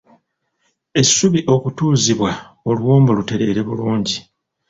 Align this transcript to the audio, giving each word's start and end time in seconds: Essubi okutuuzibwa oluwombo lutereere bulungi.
Essubi 0.99 1.39
okutuuzibwa 1.55 2.31
oluwombo 2.69 3.09
lutereere 3.17 3.61
bulungi. 3.67 4.17